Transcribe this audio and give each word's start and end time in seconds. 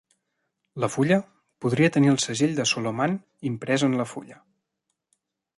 La 0.83 0.87
fulla 0.93 1.17
podria 1.65 1.91
tenir 1.97 2.11
el 2.13 2.19
Segell 2.25 2.57
de 2.63 2.67
Soloman 2.73 3.17
imprès 3.53 3.89
en 3.89 3.97
la 4.03 4.11
fulla. 4.15 4.43